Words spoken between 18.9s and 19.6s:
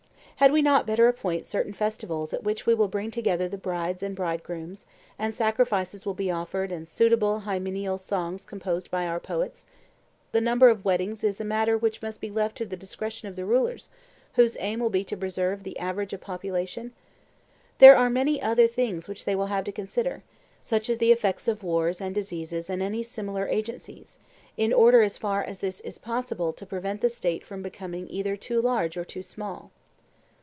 which they will